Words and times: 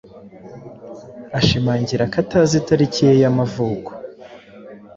ashimangira 1.39 2.03
ko 2.11 2.15
atazi 2.23 2.53
itariki 2.61 2.99
ye 3.07 3.13
y’amavuko. 3.21 3.89